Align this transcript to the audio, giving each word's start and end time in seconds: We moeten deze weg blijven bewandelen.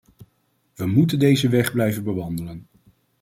We 0.75 0.85
moeten 0.85 1.19
deze 1.19 1.49
weg 1.49 1.71
blijven 1.71 2.03
bewandelen. 2.03 2.67